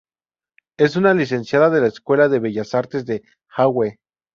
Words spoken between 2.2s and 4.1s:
de Bellas Artes de Hague.